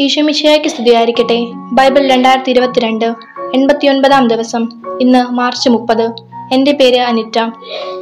[0.00, 1.46] ഈശോമിശിയായ്ക്ക് സ്തുതിയായിരിക്കട്ടെ.
[1.54, 3.04] ബൈബിൾ രണ്ടായിരത്തി ഇരുപത്തിരണ്ട്
[3.54, 4.68] എൺപത്തിയൊൻപതാം ദിവസം
[5.00, 6.10] ഇന്ന് മാർച്ച് മുപ്പത്.
[6.52, 7.38] എന്റെ പേര് അനിറ്റ.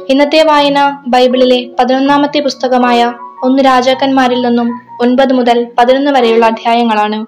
[0.09, 3.13] ഇന്നത്തെ വായന ബൈബിളിലെ പതിനൊന്നാമത്തെ പുസ്തകമായ
[3.43, 7.25] ഒന്ന് രാജാക്കന്മാരിൽ നിന്നും ഒൻപത് മുതൽ പതിനൊന്ന് വരെയുള്ള അധ്യായങ്ങളാണ്.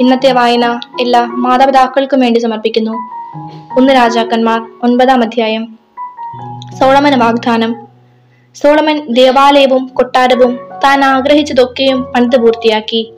[0.00, 2.90] ഇന്നത്തെ വായന എല്ലാ മാതാപിതാക്കൾക്കും വേണ്ടി സമർപ്പിക്കുന്നു.
[3.78, 5.78] ഒന്ന് രാജാക്കന്മാർ ഒൻപതാം അധ്യായം.
[6.80, 7.76] സോളമൻ വാഗ്ദാനം.
[8.54, 13.12] സോളമൻ ദേവാലയവും കൊട്ടാരവും താൻ ആഗ്രഹിച്ചതൊക്കെയും പണിത് പൂർത്തിയാക്കി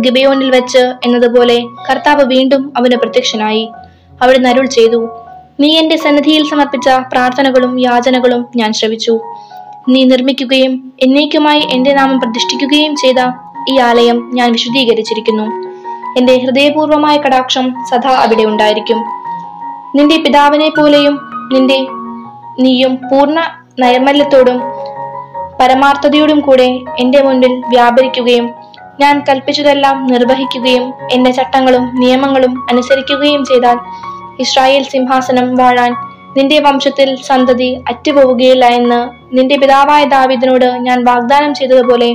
[0.00, 1.58] ഗിബയോനിൽ വെച്ച് എന്നതുപോലെ
[1.90, 3.70] കർത്താവ് വീണ്ടും അവന് പ്രത്യക്ഷനായി.
[4.22, 5.08] അവിടെ നരുൾ ചെയ്തു
[5.60, 9.20] നീ എന്റെ സന്നിധിയിൽ സമർപ്പിച്ച പ്രാർത്ഥനകളും യാചനകളും ഞാൻ ശ്രവിച്ചു.
[9.88, 13.16] നീ നിർമ്മിക്കുകയും എന്നേക്കുമായി എന്റെ നാമം പ്രതിഷ്ഠിക്കുകയും ചെയ്ത
[13.72, 15.46] ഈ ആലയം ഞാൻ വിശുദ്ധീകരിച്ചിരിക്കുന്നു.
[16.18, 19.04] എന്റെ ഹൃദയപൂർവമായ കടാക്ഷം സദാ അവിടെ ഉണ്ടായിരിക്കും.
[19.96, 21.14] നിന്റെ പിതാവിനെ പോലെയും
[21.52, 21.78] നിന്റെ
[22.62, 23.40] നീയും പൂർണ
[23.78, 24.62] നൈർമല്യത്തോടും
[25.60, 28.65] പരമാർത്ഥതയോടും കൂടെ എന്റെ മുന്നിൽ വ്യാപരിക്കുകയും
[29.00, 33.78] ഞാൻ കൽപ്പിച്ചതെല്ലാം നിർവഹിക്കുകയും എന്റെ ചട്ടങ്ങളും നിയമങ്ങളും അനുസരിക്കുകയും ചെയ്താൽ
[34.38, 35.92] ഇസ്രായേൽ സിംഹാസനം വാഴാൻ
[36.36, 38.98] നിന്റെ വംശത്തിൽ സന്തതി അറ്റുപോവുകയില്ല എന്ന്
[39.36, 42.10] നിന്റെ പിതാവായ ദാവിദിനോട് ഞാൻ വാഗ്ദാനം ചെയ്തതുപോലെ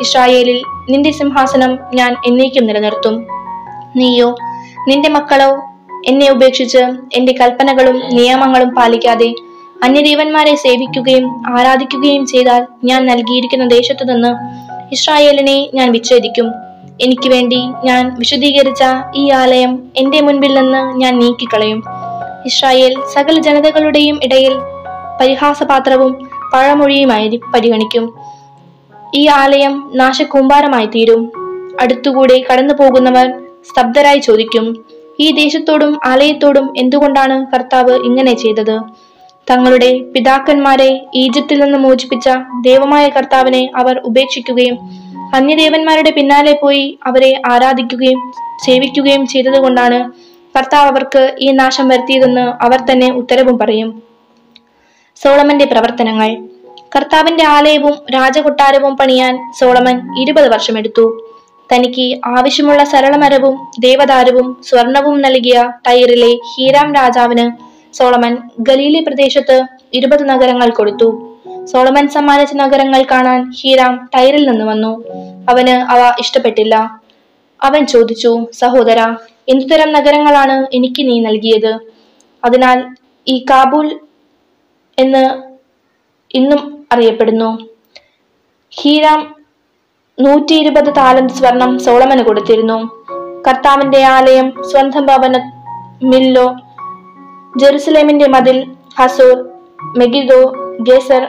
[0.00, 3.26] ഇസ്രായേലിൽ നിന്റെ സിംഹാസനം ഞാൻ എന്നേക്കും നിലനിർത്തും.
[3.96, 4.28] നീയോ
[4.88, 5.50] നിന്റെ മക്കളോ
[6.06, 6.78] എന്നെ ഉപേക്ഷിച്ച്
[7.14, 9.34] എന്റെ കൽപ്പനകളും നിയമങ്ങളും പാലിക്കാതെ
[9.82, 14.32] അന്യദേവന്മാരെ സേവിക്കുകയും ആരാധിക്കുകയും ചെയ്താൽ ഞാൻ നൽകിയിരിക്കുന്ന ദേശത്തു നിന്ന്
[14.92, 16.52] ഇസ്രായേലിനെ ഞാൻ വിച്ഛേദിക്കും.
[17.00, 18.82] എനിക്ക് വേണ്ടി ഞാൻ വിശദീകരിച്ച
[19.16, 21.82] ഈ ആലയം എന്റെ മുൻപിൽ നിന്ന് ഞാൻ നീക്കിക്കളയും.
[22.46, 24.54] ഇസ്രായേൽ സകല ജനതകളുടെയും ഇടയിൽ
[25.20, 28.14] പരിഹാസപാത്രവും പഴമൊഴിയുമായി പരിഗണിക്കും.
[29.14, 31.32] ഈ ആലയം നാശകൂമ്പാരമായി തീരും.
[31.80, 33.26] അടുത്തുകൂടെ കടന്നു പോകുന്നവർ
[33.68, 34.84] സ്തബ്ധരായി ചോദിക്കും
[35.20, 38.80] ഈ ദേശത്തോടും ആലയത്തോടും എന്തുകൊണ്ടാണ് കർത്താവ് ഇങ്ങനെ ചെയ്തത്?
[39.50, 42.28] തങ്ങളുടെ പിതാക്കന്മാരെ ഈജിപ്തിൽ നിന്ന് മോചിപ്പിച്ച
[42.60, 44.76] ദൈവമായ കർത്താവിനെ അവർ ഉപേക്ഷിക്കുകയും
[45.34, 48.20] അന്യദേവന്മാരുടെ പിന്നാലെ പോയി അവരെ ആരാധിക്കുകയും
[48.66, 49.98] സേവിക്കുകയും ചെയ്തതുകൊണ്ടാണ്
[50.56, 54.02] കർത്താവ് അവർക്ക് ഈ നാശം വരുത്തിയതെന്ന് അവർ തന്നെ ഉത്തരവും പറയും.
[55.20, 56.30] സോളമന്റെ പ്രവർത്തനങ്ങൾ.
[56.96, 61.04] കർത്താവിന്റെ ആലയവും രാജകൊട്ടാരവും പണിയാൻ സോളമൻ ഇരുപത് വർഷമെടുത്തു
[61.70, 69.62] തനിക്ക് ആവശ്യമുള്ള സരളമരവും ദേവദാരവും സ്വർണവും നൽകിയ ടൈറിലെ ഹീരാം രാജാവിന് സോളമൻ ഗലീലി പ്രദേശത്ത്
[69.94, 71.38] ഇരുപത് നഗരങ്ങൾ കൊടുത്തു.
[71.64, 75.04] സോളമൻ സമ്മാനിച്ച നഗരങ്ങൾ കാണാൻ ഹീരാം ടൈറിൽ നിന്ന് വന്നു.
[75.50, 77.00] അവന് അവ ഇഷ്ടപ്പെട്ടില്ല.
[77.62, 79.16] അവൻ ചോദിച്ചു സഹോദര
[79.48, 81.78] എന്തുതരം നഗരങ്ങളാണ് എനിക്ക് നീ നൽകിയത്?
[82.44, 82.88] അതിനാൽ
[83.28, 84.00] ഈ കാബൂൽ
[84.98, 85.42] എന്ന്
[86.34, 87.58] ഇന്നും അറിയപ്പെടുന്നു.
[88.70, 89.34] ഹീരാം
[90.20, 93.04] നൂറ്റി ഇരുപത് താലന്ത് സ്വർണം സോളമന് കൊടുത്തിരുന്നു.
[93.48, 95.52] കർത്താവിന്റെ ആലയം സ്വന്തം ഭവന
[96.02, 96.56] മില്ലോ
[97.58, 98.66] ജെറുസലേമിന്റെ മതിൽ
[98.98, 99.48] ഹസൂർ
[99.98, 101.28] മെഗിദോ ഗേസർ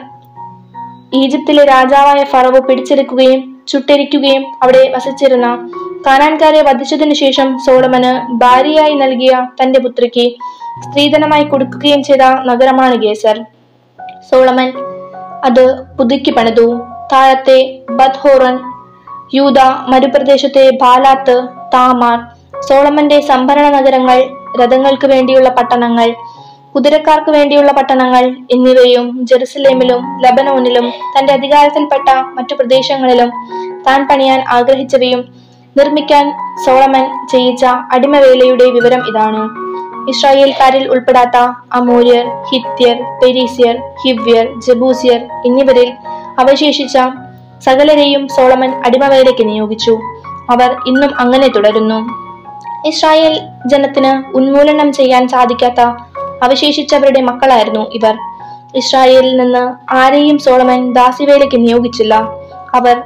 [1.13, 5.69] ഈജിപ്തിലെ രാജാവായ ഫറവോ പിടിച്ചെടുക്കുകയും ചുട്ടരിക്കുകയും അവിടെ വസിച്ചിരുന്ന
[6.07, 10.31] കാനാൻകാരെ വധിച്ചതിനു ശേഷം സോളമന് ഭാര്യയായി നൽകിയ തന്റെ പുത്രിക്ക്
[10.81, 13.39] സ്ത്രീധനമായി കൊടുക്കുകയും ചെയ്ത നഗരമാണ് ഗേസർ.
[14.31, 14.73] സോളമൻ
[15.43, 16.79] അത് പുതുക്കി പണിതു.
[17.13, 18.59] താഴത്തെ ബദ്ഹോറൻ
[19.33, 22.19] യൂത മരുപ്രദേശത്തെ ബാലാത്ത് താമാർ
[22.61, 26.16] സോളമന്റെ സംഭരണ നഗരങ്ങൾ രഥങ്ങൾക്ക് വേണ്ടിയുള്ള പട്ടണങ്ങൾ
[26.75, 33.31] കുതിരക്കാർക്ക് വേണ്ടിയുള്ള പട്ടണങ്ങൾ എന്നിവയും ജെറുസലേമിലും ലബനോനിലും തന്റെ അധികാരത്തിൽപ്പെട്ട മറ്റു പ്രദേശങ്ങളിലും
[33.88, 36.31] താൻ പണിയാൻ ആഗ്രഹിച്ചവയും നിർമ്മിക്കാൻ
[36.66, 39.72] സോളമൻ ചെയ്യിച്ച അടിമവേലയുടെ വിവരം ഇതാണ്.
[40.09, 41.38] ഇസ്രായേൽക്കാരിൽ ഉൾപ്പെടാത്ത
[41.73, 45.94] അമൂര്യർ ഹിത്യർ പെരീസ്യർ ഹിവ്യർ ജബൂസിയർ എന്നിവരിൽ
[46.39, 46.97] അവശേഷിച്ച
[47.66, 50.00] സകലരെയും സോളമൻ അടിമവേലയ്ക്ക് നിയോഗിച്ചു.
[50.50, 52.31] അവർ ഇന്നും അങ്ങനെ തുടരുന്നു.
[52.88, 55.80] ഇസ്രായേൽ ജനത്തിന് ഉന്മൂലനം ചെയ്യാൻ സാധിക്കാത്ത
[56.44, 58.18] അവശേഷിച്ചവരുടെ മക്കളായിരുന്നു ഇവർ.
[58.75, 62.16] ഇസ്രായേലിൽ നിന്ന് ആരെയും സോളമൻ ദാസിവേലയ്ക്ക് നിയോഗിച്ചില്ല.
[62.74, 63.02] അവർ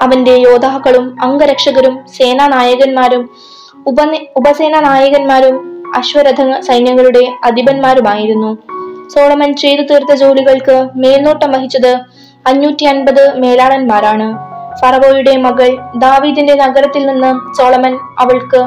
[0.00, 3.30] അവന്റെ യോദ്ധാക്കളും അംഗരക്ഷകരും സേനാ നായകന്മാരും
[3.86, 3.96] ഉപ
[4.36, 8.58] ഉപസേനാ നായകന്മാരും അശ്വരഥ സൈന്യങ്ങളുടെ അധിപന്മാരുമായിരുന്നു.
[9.08, 11.98] സോളമൻ ചെയ്തു തീർത്ത ജോലികൾക്ക് മേൽനോട്ടം വഹിച്ചത്
[12.46, 14.57] അഞ്ഞൂറ്റി അൻപത് മേലാളന്മാരാണ്.
[14.80, 18.60] ഫറവോയുടെ മകൾ ദാവീദിന്റെ നഗരത്തിൽ നിന്ന് സോളമൻ അവൾക്ക്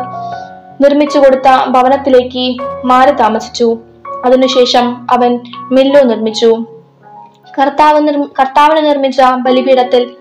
[0.84, 2.46] നിർമ്മിച്ചു കൊടുത്ത ഭവനത്തിലേക്ക്
[2.86, 3.78] മാറി താമസിച്ചു.
[4.26, 5.40] അതിനുശേഷം അവൻ
[5.72, 6.66] മില്ലോ നിർമ്മിച്ചു.
[7.60, 8.08] കർത്താവ്
[8.40, 10.12] കർത്താവിന് നിർമ്മിച്ച ബലിപീഠത്തിൽ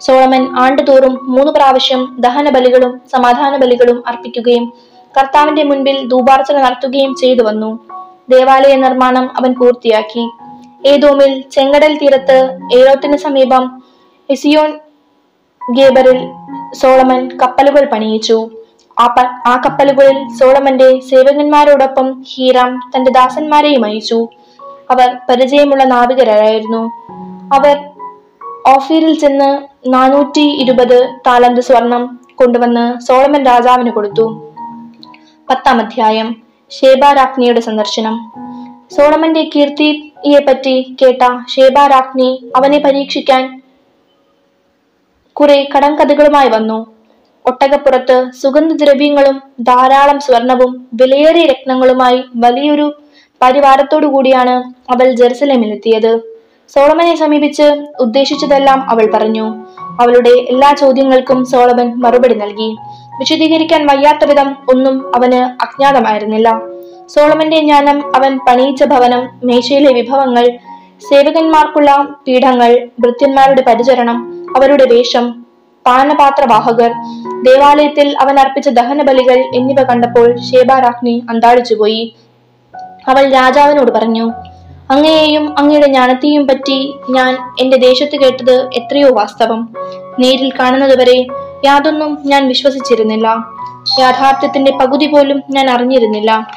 [0.00, 4.72] സോളമൻ ആണ്ടുതോറും മൂന്ന് പ്രാവശ്യം ദഹന ബലികളും സമാധാന ബലികളും അർപ്പിക്കുകയും
[5.18, 7.78] കർത്താവിന്റെ മുൻപിൽ ധൂപാർച്ചന നടത്തുകയും ചെയ്തു വന്നു.
[8.30, 10.24] ദേവാലയ നിർമ്മാണം അവൻ പൂർത്തിയാക്കി.
[10.86, 13.82] ഏതോമിൽ ചെങ്കടൽ തീരത്ത് ഏറോത്തിന് സമീപം
[14.30, 14.78] എസിയോൻ
[15.70, 16.32] ഗേബറിൽ
[16.74, 18.50] സോളമൻ കപ്പലുകൾ പണിയിച്ചു.
[19.46, 24.28] ആ കപ്പലുകളിൽ സോളമന്റെ സേവകന്മാരോടൊപ്പം ഹീറാം തന്റെ ദാസന്മാരെയും അയച്ചു.
[24.90, 26.90] അവർ പരിചയമുള്ള നാവികരായിരുന്നു
[27.54, 27.84] അവർ
[28.68, 34.52] ഓഫീറിൽ ചെന്ന് നാനൂറ്റി ഇരുപത് താലന്ത് സ്വർണം കൊണ്ടുവന്ന് സോളമൻ രാജാവിന് കൊടുത്തു.
[35.50, 36.36] പത്താം അധ്യായം
[36.70, 38.32] ഷേബാരാജ്ഞിയുടെ സന്ദർശനം.
[38.96, 41.22] സോളമന്റെ കീർത്തിയെ പറ്റി കേട്ട
[41.56, 43.62] ഷേബാരാജ്ഞി അവനെ പരീക്ഷിക്കാൻ
[45.40, 46.86] കുറെ കടംകഥകളുമായി വന്നു.
[47.46, 53.00] ഒട്ടകപ്പുറത്ത് സുഗന്ധദ്രവ്യങ്ങളും ധാരാളം സ്വർണവും വിലയേറിയ രത്നങ്ങളുമായി വലിയൊരു
[53.42, 56.20] പരിവാരത്തോടു കൂടിയാണ് അവൾ ജെറുസലേമിലെത്തിയത്.
[56.68, 59.64] സോളമനെ സമീപിച്ച് ഉദ്ദേശിച്ചതെല്ലാം അവൾ പറഞ്ഞു.
[60.00, 62.76] അവളുടെ എല്ലാ ചോദ്യങ്ങൾക്കും സോളമൻ മറുപടി നൽകി.
[63.18, 66.60] വിശദീകരിക്കാൻ വയ്യാത്ത വിധം ഒന്നും അവന് അജ്ഞാതമായിരുന്നില്ല.
[67.06, 70.58] സോളമന്റെ ജ്ഞാനം അവൻ പണിയിച്ച ഭവനം മേശയിലെ വിഭവങ്ങൾ
[71.00, 74.18] സേവകന്മാർക്കുള്ള പീഠങ്ങൾ ഭൃത്യന്മാരുടെ പരിചരണം
[74.56, 75.44] അവരുടെ വേഷം
[75.86, 76.92] പാനപാത്രവാഹകർ
[77.42, 82.16] ദേവാലയത്തിൽ അവൻ അർപ്പിച്ച ദഹനബലികൾ എന്നിവ കണ്ടപ്പോൾ ശേബാരാജ്ഞി അന്താളിച്ചുപോയി.
[83.08, 84.32] അവൾ രാജാവിനോട് പറഞ്ഞു
[84.90, 89.74] അങ്ങയെയും അങ്ങയുടെ ജ്ഞാനത്തെയും പറ്റി ഞാൻ എന്റെ ദേശത്ത് കേട്ടത് എത്രയോ വാസ്തവം.
[90.18, 91.26] നേരിൽ കാണുന്നതുവരെ
[91.64, 93.28] യാതൊന്നും ഞാൻ വിശ്വസിച്ചിരുന്നില്ല.
[94.00, 96.50] യാഥാർത്ഥ്യത്തിന്റെ പകുതി പോലും ഞാൻ അറിഞ്ഞിരുന്നില്ല.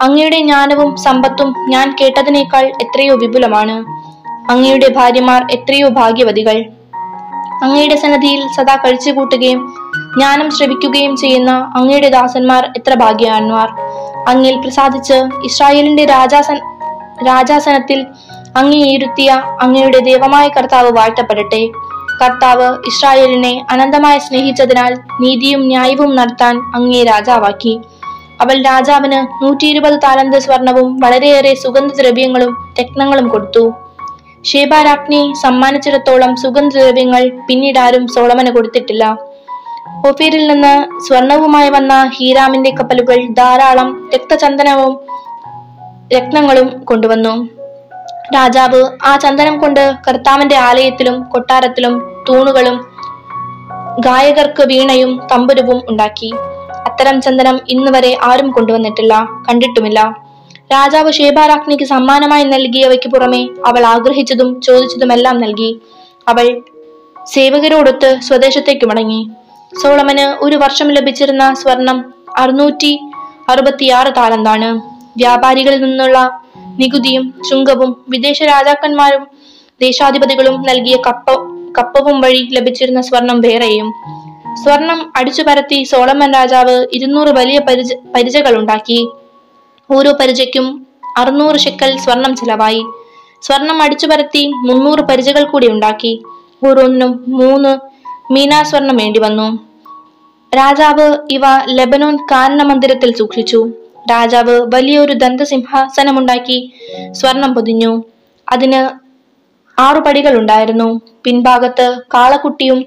[0.00, 3.76] അങ്ങയുടെ ജ്ഞാനവും സമ്പത്തും ഞാൻ കേട്ടതിനേക്കാൾ എത്രയോ വിപുലമാണ്.
[4.50, 6.64] അങ്ങയുടെ ഭാര്യമാർ എത്രയോ ഭാഗ്യവതികൾ.
[7.62, 9.74] അങ്ങയുടെ സന്നദ്ധിയിൽ സദാ കഴിച്ചു കൂട്ടുകയും
[10.16, 13.68] ജ്ഞാനം ശ്രവിക്കുകയും ചെയ്യുന്ന അങ്ങയുടെ ദാസന്മാർ എത്ര ഭാഗ്യവാന്മാർ.
[14.28, 15.14] അങ്ങിൽ പ്രസാദിച്ച്
[15.44, 16.58] ഇസ്രായേലിന്റെ രാജാസൻ
[17.26, 18.06] രാജാസനത്തിൽ
[18.56, 19.30] അങ്ങേയിരുത്തിയ
[19.60, 21.70] അങ്ങയുടെ ദൈവമായ കർത്താവ് വാഴ്ത്തപ്പെടട്ടെ.
[22.22, 27.80] കർത്താവ് ഇസ്രായേലിനെ അനന്തമായി സ്നേഹിച്ചതിനാൽ നീതിയും ന്യായവും നടത്താൻ അങ്ങേ രാജാവാക്കി.
[28.40, 33.74] അവൾ രാജാവിന് നൂറ്റി ഇരുപത് താലന്ത് സ്വർണവും വളരെയേറെ സുഗന്ധദ്രവ്യങ്ങളും രത്നങ്ങളും കൊടുത്തു.
[34.44, 39.16] ഷേബാരാജ്ഞി സമ്മാനിച്ചിടത്തോളം സുഗന്ധദ്രവ്യങ്ങൾ പിന്നീട് ആരും സോളമന് കൊടുത്തിട്ടില്ല.
[40.06, 45.00] ഒഫീരിൽ നിന്ന് സ്വർണവുമായി വന്ന ഹീരാമിന്റെ കപ്പലുകൾ ധാരാളം രക്തചന്ദനവും
[46.16, 47.34] രത്നങ്ങളും കൊണ്ടുവന്നു.
[48.34, 52.76] രാജാവ് ആ ചന്ദനം കൊണ്ട് കർത്താവിന്റെ ആലയത്തിലും കൊട്ടാരത്തിലും തൂണുകളും
[54.00, 56.32] ഗായകർക്ക് വീണയും തമ്പുരുവും ഉണ്ടാക്കി.
[56.94, 60.00] അത്തരം ചന്ദനം ഇന്ന് വരെ ആരും കൊണ്ടുവന്നിട്ടില്ല കണ്ടിട്ടുമില്ല.
[60.72, 65.80] രാജാവ് ഷേബാരാജ്ഞിക്ക് സമ്മാനമായി നൽകിയവയ്ക്ക് പുറമെ അവൾ ആഗ്രഹിച്ചതും ചോദിച്ചതുമെല്ലാം നൽകി.
[66.28, 66.62] അവൾ
[67.24, 69.30] സേവകരോടൊത്ത് സ്വദേശത്തേക്ക് മടങ്ങി.
[69.82, 73.00] സോളമന് ഒരു വർഷം ലഭിച്ചിരുന്ന സ്വർണം അറുന്നൂറ്റി
[73.48, 74.70] അറുപത്തിയാറ് താലന്താണ്.
[75.16, 76.40] വ്യാപാരികളിൽ നിന്നുള്ള
[76.78, 79.26] നികുതിയും ചുങ്കവും വിദേശ രാജാക്കന്മാരും
[79.82, 81.30] ദേശാധിപതികളും നൽകിയ കപ്പ
[81.78, 83.88] കപ്പവും വഴി ലഭിച്ചിരുന്ന സ്വർണം വേറെയും.
[84.62, 89.08] സ്വർണം അടിച്ചു പരത്തി സോളമൻ രാജാവ് ഇരുന്നൂറ് വലിയ പരിച പരിചകൾ ഉണ്ടാക്കി
[89.90, 90.86] ഓരോ പരിചയ്ക്കും
[91.18, 92.82] അറുന്നൂറ് ഷെക്കൽ സ്വർണം ചിലവായി.
[93.42, 96.22] സ്വർണം അടിച്ചു പരത്തി മുന്നൂറ് പരിചകൾ കൂടി ഉണ്ടാക്കി.
[96.66, 97.78] ഓരോന്നിനും മൂന്ന്
[98.32, 99.48] മീനാ സ്വർണം വേണ്ടി വന്നു.
[100.56, 103.68] രാജാവ് ഇവ ലെബനോൻ കാരണ മന്ദിരത്തിൽ സൂക്ഷിച്ചു.
[104.10, 106.58] രാജാവ് വലിയൊരു ദന്തസിംഹാസനമുണ്ടാക്കി
[107.12, 108.02] സ്വർണം പൊതിഞ്ഞു.
[108.52, 108.80] അതിന്
[109.80, 112.84] ആറു പടികൾ ഉണ്ടായിരുന്നു പിൻഭാഗത്ത് കാളക്കുട്ടിയും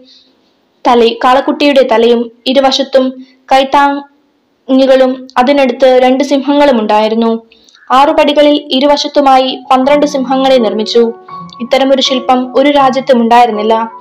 [0.87, 3.05] തല കാളക്കുട്ടിയുടെ തലയും ഇരുവശത്തും
[3.51, 7.43] കൈത്താങ്ങുകളും അതിനടുത്ത് രണ്ട് സിംഹങ്ങളും ഉണ്ടായിരുന്നു
[7.91, 11.13] ആറുപടികളിൽ ഇരുവശത്തുമായി പന്ത്രണ്ട് സിംഹങ്ങളെ നിർമ്മിച്ചു.
[11.61, 13.91] ഇത്തരമൊരു ശില്പം ഒരു രാജ്യത്തും ഉണ്ടായിരുന്നില്ല.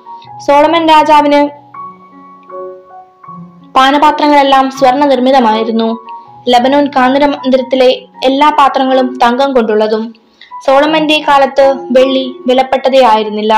[0.47, 1.41] സോളമൻ രാജാവിന്
[3.77, 5.99] പാനപാത്രങ്ങളെല്ലാം സ്വർണ നിർമ്മിതമായിരുന്നു
[6.49, 7.89] ലബനോൻ കാന്തര മന്ദിരത്തിലെ
[8.25, 10.15] എല്ലാ പാത്രങ്ങളും തങ്കം കൊണ്ടുള്ളതും
[10.67, 13.55] സോളമന്റെ കാലത്ത് വെള്ളി വിലപ്പെട്ടതേ ആയിരുന്നില്ല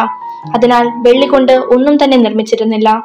[0.54, 3.02] അതിനാൽ വെള്ളി കൊണ്ട് ഒന്നും തന്നെ നിർമ്മിച്ചിരുന്നില്ല.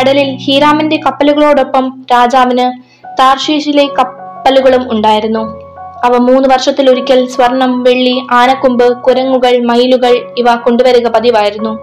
[0.00, 5.66] കടലിൽ ഹീരാമിന്റെ കപ്പലുകളോടൊപ്പം രാജാവിന് താർഷീഷിലെ കപ്പലുകളും ഉണ്ടായിരുന്നു.
[6.04, 11.78] അവ മൂന്ന് വർഷത്തിലൊരിക്കൽ സ്വർണം വെള്ളി ആനക്കൊമ്പ് കുരങ്ങുകൾ മയിലുകൾ ഇവ കൊണ്ടുവരിക പതിവായിരുന്നു.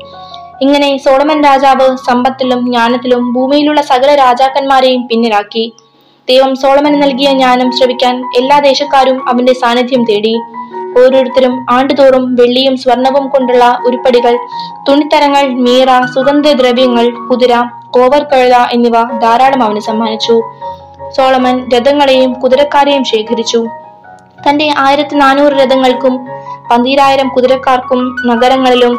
[0.61, 5.73] ഇങ്ങനെ സോളമൻ രാജാവ് സമ്പത്തിലും ജ്ഞാനത്തിലും ഭൂമിയിലുള്ള സകല രാജാക്കന്മാരെയും പിന്നിലാക്കി.
[6.29, 10.35] ദൈവം സോളമന് നൽകിയ ജ്ഞാനം ശ്രവിക്കാൻ എല്ലാ ദേശക്കാരും അവന്റെ സാന്നിധ്യം തേടി.
[10.97, 14.37] ഓരോരുത്തരും ആണ്ടുതോറും വെള്ളിയും സ്വർണവും കൊണ്ടുള്ള ഉരുപ്പടികൾ
[14.89, 17.53] തുണിത്തരങ്ങൾ മീറ സുഗന്ധദ്രവ്യങ്ങൾ കുതിര
[17.91, 20.35] കോവർ കഴുത എന്നിവ ധാരാളം അവന് സമ്മാനിച്ചു.
[21.17, 23.67] സോളമൻ രഥങ്ങളെയും കുതിരക്കാരെയും ശേഖരിച്ചു.
[24.49, 26.27] തന്റെ ആയിരത്തി നാനൂറ് രഥങ്ങൾക്കും
[26.71, 28.95] പന്തീരായിരം കുതിരക്കാർക്കും നഗരങ്ങളിലും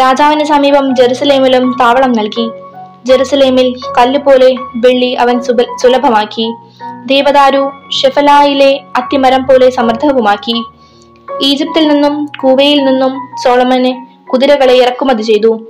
[0.00, 2.50] രാജാവിന് സമീപം ജെറുസലേമിലും താവളം നൽകി.
[3.06, 5.40] ജെറുസലേമിൽ കല്ലുപോലെ വെള്ളി അവൻ
[5.82, 6.54] സുലഭമാക്കി.
[7.06, 7.70] ദേവദാരു
[8.02, 10.64] ഷെഫലായിലെ അത്തിമരം പോലെ സമൃദ്ധവുമാക്കി
[11.42, 15.60] ഈജിപ്തിൽ നിന്നും കൂവയിൽ നിന്നും സോളമന് കുതിരകളെ ഇറക്കുമതി ചെയ്തു.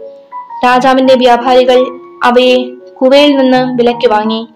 [0.65, 2.65] രാജാവിന്റെ വ്യാപാരികൾ അവയെ
[3.03, 4.49] കുവയിൽ നിന്ന് വിലയ്ക്ക് വാങ്ങി.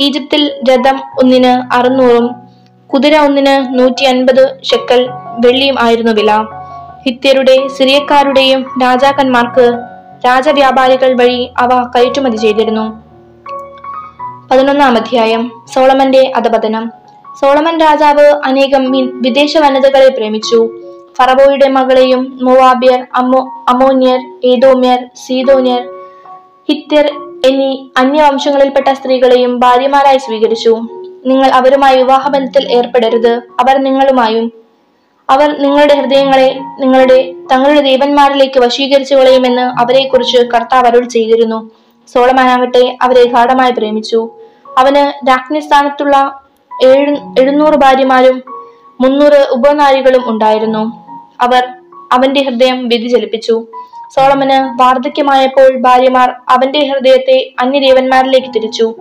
[0.00, 2.30] ഈജിപ്തിൽ രഥം ഒന്നിന് അറുന്നൂറും
[2.86, 5.08] കുതിര ഒന്നിന് നൂറ്റി അൻപത് ഷെക്കൽ
[5.46, 6.44] വെള്ളിയും ആയിരുന്നു വില.
[7.06, 9.78] ഹിത്യരുടെ സിറിയക്കാരുടെയും രാജാക്കന്മാർക്ക്
[10.26, 13.02] രാജവ്യാപാരികൾ വഴി അവ കയറ്റുമതി ചെയ്തിരുന്നു.
[14.50, 17.01] പതിനൊന്നാം അധ്യായം സോളമന്റെ അധപതനം.
[17.40, 18.84] സോളമൻ രാജാവ് അനേകം
[19.20, 20.58] വിദേശ വനിതകളെ പ്രേമിച്ചു.
[21.18, 25.82] ഫറവോയുടെ മകളെയും മൊവാബിയർ അമോ അമോന്യർ ഏതോമ്യർ സീതോന്യർ
[26.70, 27.06] ഹിത്യർ
[27.46, 30.70] എന്നീ അന്യവംശങ്ങളിൽപ്പെട്ട സ്ത്രീകളെയും ഭാര്യമാരായി സ്വീകരിച്ചു.
[31.26, 33.32] നിങ്ങൾ അവരുമായി വിവാഹബന്ധത്തിൽ ഏർപ്പെടരുത്.
[33.36, 34.52] അവർ നിങ്ങളുമായും
[35.30, 41.70] അവർ നിങ്ങളുടെ ഹൃദയങ്ങളെ നിങ്ങളുടെ തങ്ങളുടെ ദേവന്മാരിലേക്ക് വശീകരിച്ചു കളയുമെന്ന് അവരെക്കുറിച്ച് കർത്താവ് അരുൾ ചെയ്തിരുന്നു.
[42.14, 44.30] സോളമാനാകട്ടെ അവരെ ഗാഠമായി പ്രേമിച്ചു.
[44.78, 46.41] അവന് രാജ്ഞിസ്ഥാനത്തുള്ള
[46.84, 48.42] ഏഴു എഴുന്നൂറ് ഭാര്യമാരും
[49.00, 50.82] മുന്നൂറ് ഉപനാരികളും ഉണ്ടായിരുന്നു.
[51.40, 51.62] അവർ
[52.12, 53.66] അവന്റെ ഹൃദയം വ്യതിചലിപ്പിച്ചു
[54.14, 58.94] സോളമന് വാർദ്ധക്യമായപ്പോൾ ഭാര്യമാർ അവന്റെ ഹൃദയത്തെ അന്യദേവന്മാരിലേക്ക് തിരിച്ചു.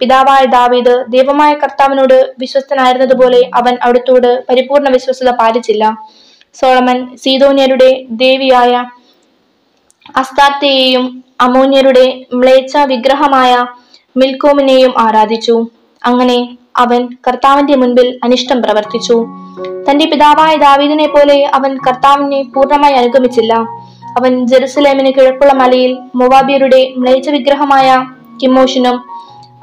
[0.00, 5.98] പിതാവായ ദാവീദ് ദൈവമായ കർത്താവിനോട് വിശ്വസ്തനായിരുന്നതുപോലെ അവൻ അവിടുത്തോട് പരിപൂർണ വിശ്വസ്തത പാലിച്ചില്ല.
[6.54, 8.86] സോളമൻ സീതോന്യരുടെ ദേവിയായ
[10.16, 13.66] അസ്താർത്തയെയും അമോന്യരുടെ മ്ലേച്ഛ വിഗ്രഹമായ
[14.16, 15.66] മിൽക്കോമിനെയും ആരാധിച്ചു.
[16.06, 19.26] അങ്ങനെ അവൻ കർത്താവിന്റെ മുൻപിൽ അനിഷ്ടം പ്രവർത്തിച്ചു.
[19.90, 23.54] തന്റെ പിതാവായ ദാവീദിനെ പോലെ അവൻ കർത്താവിനെ പൂർണമായി അനുഗമിച്ചില്ല.
[24.18, 28.06] അവൻ ജെറുസലേമിന് കിഴക്കുള്ള മലയിൽ മൊവാബിയരുടെ മ്ലേച്ച വിഗ്രഹമായ
[28.42, 28.96] കിമോഷിനും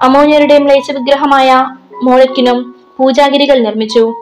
[0.01, 1.49] അമോനിയരുടെ മ്ലേച്ച വിഗ്രഹമായ
[2.03, 4.15] മോളക്കിനും പൂജാഗിരികൾ നിർമ്മിച്ചു.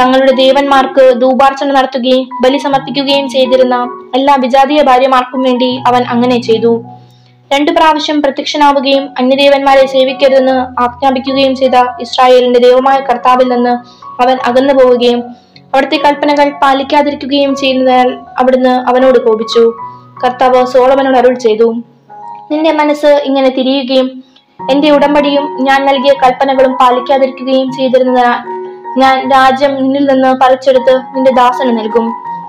[0.00, 3.76] തങ്ങളുടെ ദേവന്മാർക്ക് ധൂപാർച്ചന നടത്തുകയും ബലി സമർപ്പിക്കുകയും ചെയ്തിരുന്ന
[4.14, 6.72] എല്ലാ വിജാതീയ ഭാര്യമാർക്കും വേണ്ടി അവൻ അങ്ങനെ ചെയ്തു.
[7.52, 13.74] രണ്ടു പ്രാവശ്യം പ്രത്യക്ഷനാവുകയും അന്യദേവന്മാരെ സേവിക്കരുതെന്ന് ആജ്ഞാപിക്കുകയും ചെയ്ത ഇസ്രായേലിന്റെ ദൈവമായ കർത്താവിൽ നിന്ന്
[14.22, 15.20] അവൻ അകന്നു പോവുകയും
[15.74, 19.72] അവിടുത്തെ കൽപ്പനകൾ പാലിക്കാതിരിക്കുകയും ചെയ്യുന്നതിനാൽ അവിടുന്ന് അവനോട് കോപിച്ചു.
[20.24, 21.74] കർത്താവ് സോളമനോട് അരുൾ ചെയ്തു.
[22.50, 24.24] നിന്റെ മനസ്സ് ഇങ്ങനെ തിരിയുകയും
[24.72, 28.38] എന്റെ ഉടമ്പടിയും ഞാൻ നൽകിയ കൽപ്പനകളും പാലിക്കാതിരിക്കുകയും ചെയ്തിരുന്നതിനാൽ
[29.00, 32.06] ഞാൻ രാജ്യം നിന്നിൽ നിന്ന് പറിച്ചെടുത്ത് നിന്റെ ദാസന് നൽകും.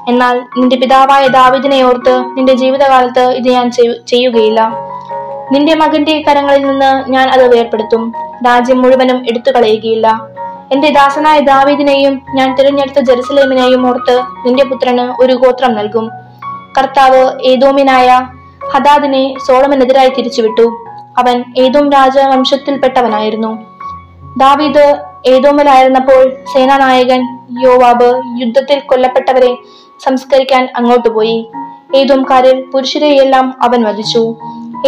[0.07, 3.71] എന്നാൽ നിന്റെ പിതാവായ ദാവിദിനെ ഓർത്ത് നിന്റെ ജീവിതകാലത്ത് ഇത് ഞാൻ
[4.07, 4.61] ചെയ്യുകയില്ല.
[5.51, 8.13] നിന്റെ മകന്റെ കരങ്ങളിൽ നിന്ന് ഞാൻ അത് വേർപ്പെടുത്തും.
[8.45, 10.21] രാജ്യം മുഴുവനും എടുത്തു കളയുകയില്ല
[10.71, 16.11] എന്റെ ദാസനായ ദാവീദിനെയും ഞാൻ തിരഞ്ഞെടുത്ത ജെറുസലേമിനെയും ഓർത്ത് നിന്റെ പുത്രന് ഒരു ഗോത്രം നൽകും.
[16.77, 18.21] കർത്താവ് ഏതോമിനായ
[18.73, 20.65] ഹദാദിനെ സോളമനെതിരായി തിരിച്ചുവിട്ടു.
[21.17, 23.51] അവൻ ഏതോം രാജവംശത്തിൽപ്പെട്ടവനായിരുന്നു.
[24.37, 27.21] ദാവീദ് ഏതോമിലായിരുന്നപ്പോൾ സേനാനായകൻ
[27.63, 29.57] യോവാബ് യുദ്ധത്തിൽ കൊല്ലപ്പെട്ടവരെ
[30.03, 31.49] സംസ്കരിക്കാൻ അങ്ങോട്ട് പോയി.
[31.95, 34.35] ഏതോംകാരിൽ പുരുഷരെയെല്ലാം അവൻ വധിച്ചു.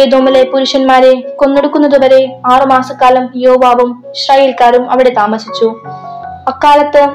[0.00, 5.80] ഏതോമിലെ പുരുഷന്മാരെ കൊന്നൊടുക്കുന്നതുവരെ ആറുമാസക്കാലം യോവാവും ഇസ്രായേൽക്കാരും അവിടെ താമസിച്ചു.
[6.48, 7.08] അക്കാലത്ത്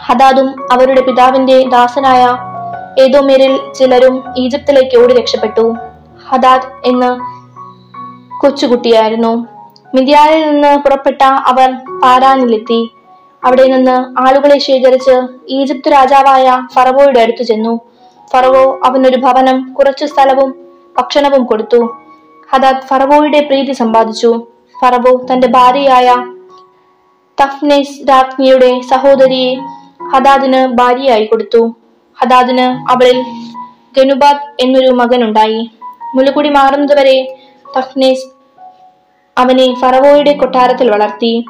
[0.00, 2.38] ഹദാദും അവരുടെ പിതാവിന്റെ ദാസനായ
[3.02, 5.76] ഏതോമേരിൽ ചിലരും ഈജിപ്തിലേക്ക് ഓടി രക്ഷപ്പെട്ടു.
[6.28, 7.20] ഹദാദ് എന്ന്
[8.40, 9.46] കൊച്ചുകുട്ടിയായിരുന്നു.
[9.94, 12.90] മിതിയാനിൽ നിന്ന് പുറപ്പെട്ട അവർ പാരാനിലെത്തി.
[13.44, 15.14] അവിടെ നിന്ന് ആളുകളെ ശേഖരിച്ച്
[15.48, 17.80] ഈജിപ്ത് രാജാവായ ഫറവോയുടെ അടുത്തു ചെന്നു.
[18.32, 20.50] ഫറവോ അവനൊരു ഭവനം കുറച്ചു സ്ഥലവും
[20.98, 21.80] ഭക്ഷണവും കൊടുത്തു.
[22.50, 24.46] ഹദാദ് ഫറവോയുടെ പ്രീതി സമ്പാദിച്ചു.
[24.82, 26.08] ഫറവോ തന്റെ ഭാര്യയായ
[27.40, 29.54] തഫ്നേസ് രാജ്ഞിയുടെ സഹോദരിയെ
[30.12, 31.76] ഹദാദിന് ഭാര്യയായി കൊടുത്തു.
[32.20, 33.18] ഹദാദിന് അവളിൽ
[33.98, 35.70] ഗനുബാദ് എന്നൊരു മകനുണ്ടായി.
[36.14, 37.38] മുലുകുടി മാറുന്നതുവരെ
[37.76, 38.26] തഫ്നേസ്
[39.38, 41.44] അവനെ ഫറവോയുടെ കൊട്ടാരത്തിൽ വളർത്തി.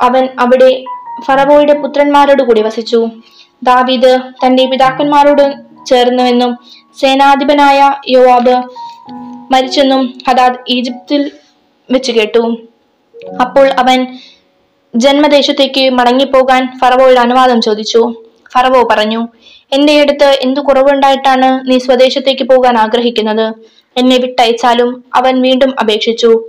[0.00, 0.84] അവൻ അവിടെ
[1.26, 3.10] ഫറവോയുടെ പുത്രന്മാരോട് കൂടി വസിച്ചു.
[3.62, 5.52] ദാവീദ് തന്റെ പിതാക്കന്മാരോട്
[5.86, 6.58] ചേർന്നുവെന്നും
[7.00, 8.56] സേനാധിപനായ യോവാബ്
[9.52, 11.30] മരിച്ചെന്നും ഹദാദ് ഈജിപ്തിൽ
[11.90, 12.56] വെച്ച് കേട്ടു.
[13.40, 14.18] അപ്പോൾ അവൻ
[14.94, 18.14] ജന്മദേശത്തേക്ക് മടങ്ങിപ്പോകാൻ ഫറവോയുടെ അനുവാദം ചോദിച്ചു.
[18.54, 19.28] ഫറവോ പറഞ്ഞു
[19.72, 23.54] എന്റെ അടുത്ത് എന്തു കുറവുണ്ടായിട്ടാണ് നീ സ്വദേശത്തേക്ക് പോകാൻ ആഗ്രഹിക്കുന്നത്?
[23.96, 26.48] എന്നെ വിട്ടയച്ചാലും അവൻ വീണ്ടും അപേക്ഷിച്ചു.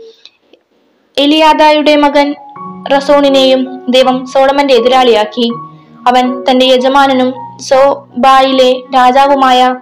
[1.17, 2.35] എലിയാദായുടെ മകൻ
[2.87, 5.51] റസോണിനെയും ദൈവം സോളമന്റെ എതിരാളിയാക്കി.
[6.07, 9.75] അവൻ തന്റെ യജമാനനും സോബായിലെ രാജാവുമായ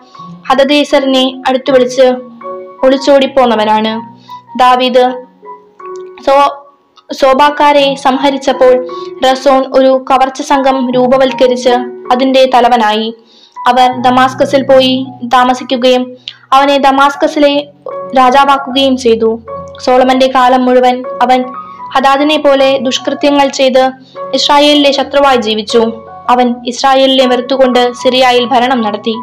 [0.50, 2.14] ഹദദേസറിനെ അടുത്തു വിളിച്ച്
[2.84, 3.94] ഒളിച്ചോടിപ്പോന്നവനാണ്.
[4.60, 5.06] ദാവീദ്
[6.26, 6.64] സോ
[7.14, 8.88] സോബാക്കാരെ സംഹരിച്ചപ്പോൾ
[9.32, 11.70] റസോൺ ഒരു കവർച്ച സംഘം രൂപവൽക്കരിച്ച്
[12.14, 13.14] അതിന്റെ തലവനായി.
[13.68, 16.18] അവർ ദമാസ്കസിൽ പോയി താമസിക്കുകയും
[16.54, 17.68] അവനെ ദമാസ്കസിലെ
[18.18, 19.40] രാജാവാക്കുകയും ചെയ്തു.
[19.86, 21.46] സോളമന്റെ കാലം മുഴുവൻ അവൻ
[21.96, 23.92] ഹദാദിനെ പോലെ ദുഷ്കൃത്യങ്ങൾ ചെയ്ത്
[24.34, 25.82] ഇസ്രായേലിലെ ശത്രുവായി ജീവിച്ചു.
[26.30, 29.16] അവൻ ഇസ്രായേലിനെ വെറുത്തുകൊണ്ട് സിറിയയിൽ ഭരണം നടത്തി.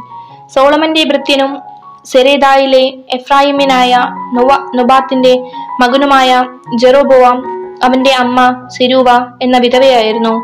[0.54, 1.58] സോളമന്റെ ഭൃത്യനും
[2.04, 3.92] സെരേദായിലെ എഫ്രായിമിനായ
[4.34, 5.32] നൊവ നൊബാത്തിന്റെ
[5.80, 6.44] മകനുമായ
[6.74, 7.38] ജെറോബോവാം
[7.84, 9.10] അവന്റെ അമ്മ സിരൂവ
[9.42, 10.34] എന്ന വിധവയായിരുന്നു.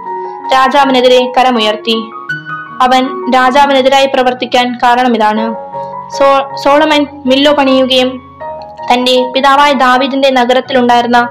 [0.55, 1.97] രാജാവിനെതിരെ കരമുയർത്തി.
[2.83, 5.45] അവൻ രാജാവിനെതിരായി പ്രവർത്തിക്കാൻ കാരണം ഇതാണ്
[6.19, 8.09] സോ സോളമൻ മില്ലോ പണിയുകയും
[8.93, 11.29] തന്റെ പിതാവായ ദാവിദിന്റെ നഗരത്തിലുണ്ടായിരുന്ന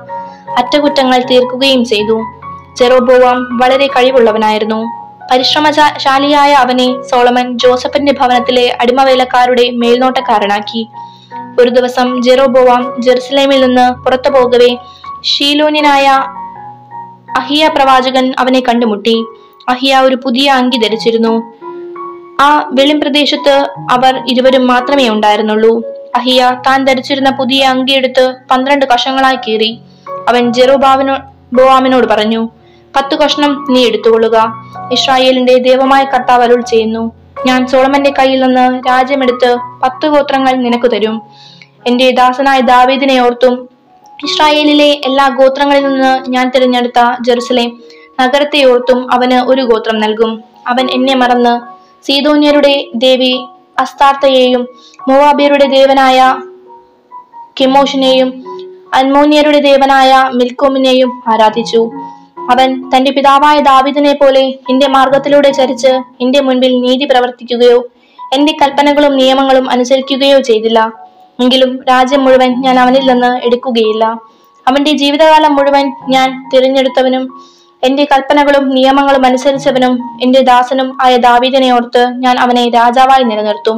[0.59, 2.17] അറ്റകുറ്റങ്ങൾ തീർക്കുകയും ചെയ്തു.
[2.77, 4.81] ചെറുബോവാം വളരെ കഴിവുള്ളവനായിരുന്നു.
[5.31, 10.87] പരിശ്രമശാലിയായ അവനെ സോളമൻ ജോസഫിന്റെ ഭവനത്തിലെ അടിമവേലക്കാരുടെ മേൽനോട്ടക്കാരനാക്കി.
[11.59, 14.77] ഒരു ദിവസം ജെറോബോവാം ജെറുസലേമിൽ നിന്ന് പുറത്തു പോകവേ
[15.23, 16.07] ഷീലോനിനായ
[17.37, 19.25] അഹിയ പ്രവാചകൻ അവനെ കണ്ടുമുട്ടി.
[19.69, 21.33] അഹിയ ഒരു പുതിയ അങ്കി ധരിച്ചിരുന്നു.
[22.41, 23.55] ആ വെളിം പ്രദേശത്ത്
[23.91, 25.73] അവർ ഇരുവരും മാത്രമേ ഉണ്ടായിരുന്നുള്ളൂ.
[26.15, 29.79] അഹിയ താൻ ധരിച്ചിരുന്ന പുതിയ അങ്കി അങ്കിയെടുത്ത് പന്ത്രണ്ട് കഷങ്ങളായി കീറി.
[30.27, 31.15] അവൻ ജെറുബാവിനോ
[31.53, 32.49] ബോവാമിനോട് പറഞ്ഞു
[32.95, 34.37] പത്തു കഷ്ണം നീ എടുത്തുകൊള്ളുക.
[34.91, 37.11] ഇസ്രായേലിന്റെ ദൈവമായ കർത്താവ് അരുൾ ചെയ്യുന്നു.
[37.45, 41.21] ഞാൻ സോളമന്റെ കയ്യിൽ നിന്ന് രാജ്യമെടുത്ത് പത്തു ഗോത്രങ്ങൾ നിനക്ക് തരും.
[41.87, 43.69] എന്റെ ദാസനായ ദാവീദിനെ ഓർത്തും
[44.25, 47.69] ഇസ്രായേലിലെ എല്ലാ ഗോത്രങ്ങളിൽ നിന്ന് ഞാൻ തിരഞ്ഞെടുത്ത ജെറുസലേം
[48.21, 50.43] നഗരത്തെ ഓർത്തും അവന് ഒരു ഗോത്രം നൽകും.
[50.67, 51.53] അവൻ എന്നെ മറന്ന്
[52.05, 53.33] സീതോന്യരുടെ ദേവി
[53.79, 54.67] അസ്താർത്തയെയും
[55.09, 56.39] മോവാബിയരുടെ ദേവനായ
[57.61, 58.58] കെമോഷിനെയും
[58.93, 61.91] അൽമോന്യരുടെ ദേവനായ മിൽക്കോമിനെയും ആരാധിച്ചു.
[62.51, 65.91] അവൻ തന്റെ പിതാവായ ദാവിദിനെ പോലെ എന്റെ മാർഗത്തിലൂടെ ചരിച്ച്
[66.21, 67.79] എന്റെ മുൻപിൽ നീതി പ്രവർത്തിക്കുകയോ
[68.33, 70.79] എന്റെ കൽപ്പനകളും നിയമങ്ങളും അനുസരിക്കുകയോ ചെയ്തില്ല.
[71.41, 74.05] എങ്കിലും രാജ്യം മുഴുവൻ ഞാൻ അവനിൽ നിന്ന് എടുക്കുകയില്ല.
[74.67, 77.23] അവന്റെ ജീവിതകാലം മുഴുവൻ ഞാൻ തിരഞ്ഞെടുത്തവനും
[77.83, 79.93] എന്റെ കൽപ്പനകളും നിയമങ്ങളും അനുസരിച്ചവനും
[80.23, 83.77] എന്റെ ദാസനും ആയ ദാവീദിനെ ഓർത്ത് ഞാൻ അവനെ രാജാവായി നിലനിർത്തും.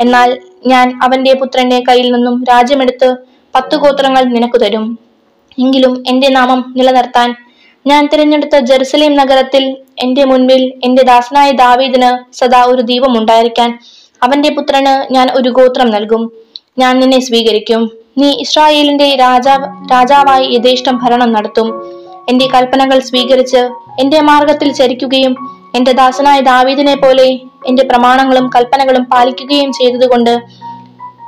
[0.00, 4.98] എന്നാൽ ഞാൻ അവന്റെ പുത്രന്റെ കയ്യിൽ നിന്നും രാജ്യമെടുത്ത് പത്തു ഗോത്രങ്ങൾ നിനക്ക് തരും.
[5.58, 7.34] എങ്കിലും എന്റെ നാമം നിലനിർത്താൻ
[7.86, 13.78] ഞാൻ തിരഞ്ഞെടുത്ത ജെറുസലേം നഗരത്തിൽ എന്റെ മുൻപിൽ എന്റെ ദാസനായ ദാവീദിന് സദാ ഒരു ദീപം ഉണ്ടായിരിക്കാൻ
[14.22, 16.32] അവന്റെ പുത്രന് ഞാൻ ഒരു ഗോത്രം നൽകും.
[16.78, 17.90] ഞാൻ നിന്നെ സ്വീകരിക്കും.
[18.18, 21.68] നീ ഇസ്രായേലിന്റെ രാജാവ് രാജാവായി യഥേഷ്ടം ഭരണം നടത്തും.
[22.28, 23.68] എന്റെ കൽപ്പനകൾ സ്വീകരിച്ച്
[24.00, 25.34] എന്റെ മാർഗത്തിൽ ചരിക്കുകയും
[25.74, 27.26] എന്റെ ദാസനായ ദാവീദിനെ പോലെ
[27.66, 30.38] എന്റെ പ്രമാണങ്ങളും കൽപ്പനകളും പാലിക്കുകയും ചെയ്തതുകൊണ്ട്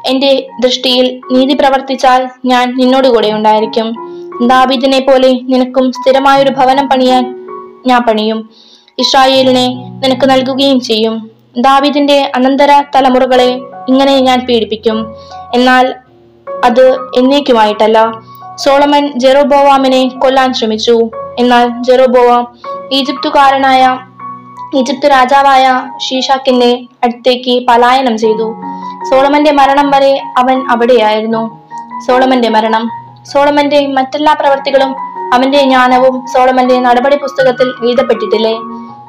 [0.07, 4.11] എന്റെ ദൃഷ്ടിയിൽ നീതി പ്രവർത്തിച്ചാൽ ഞാൻ നിന്നോടുകൂടെ ഉണ്ടായിരിക്കും.
[4.47, 7.47] ദാബിദിനെ പോലെ നിനക്കും സ്ഥിരമായൊരു ഭവനം പണിയാൻ
[7.87, 8.51] ഞാൻ പണിയും.
[8.99, 9.67] ഇസ്രായേലിനെ
[10.05, 11.31] നിനക്ക് നൽകുകയും ചെയ്യും.
[11.59, 15.15] ദാവീദിന്റെ അനന്തര തലമുറകളെ ഇങ്ങനെ ഞാൻ പീഡിപ്പിക്കും.
[15.55, 15.95] എന്നാൽ
[16.65, 18.13] അത് എന്നേക്കുമായിട്ടല്ല.
[18.55, 21.11] സോളമൻ ജെറോബോവാമിനെ കൊല്ലാൻ ശ്രമിച്ചു.
[21.39, 22.59] എന്നാൽ ജെറോബോവാം
[22.93, 23.99] ഈജിപ്തുകാരനായ
[24.77, 28.55] ഈജിപ്ത് രാജാവായ ഷീഷാക്കിന്റെ അടുത്തേക്ക് പലായനം ചെയ്തു.
[29.09, 31.61] സോളമന്റെ മരണം വരെ അവൻ അവിടെയായിരുന്നു.
[32.07, 32.91] സോളമന്റെ മരണം.
[33.27, 34.95] സോളമന്റെ മറ്റെല്ലാ പ്രവർത്തികളും
[35.35, 38.55] അവന്റെ ജ്ഞാനവും സോളമന്റെ നടപടി പുസ്തകത്തിൽ എഴുതപ്പെട്ടിട്ടില്ലേ?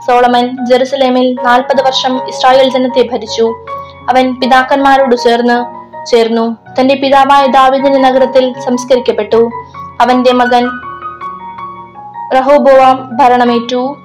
[0.08, 3.66] സോളമൻ ജെറുസലേമിൽ നാൽപ്പത് വർഷം ഇസ്രായേൽ ജനത്തെ ഭരിച്ചു.
[4.10, 6.58] അവൻ പിതാക്കന്മാരോട് ചേർന്ന് ചേർന്നു.
[6.80, 9.50] തന്റെ പിതാവായ ദാവിദിന്റെ നഗരത്തിൽ സംസ്കരിക്കപ്പെട്ടു.
[10.02, 10.70] അവന്റെ മകൻ
[12.38, 13.98] റഹോബോവാം ഭരണമേറ്റു.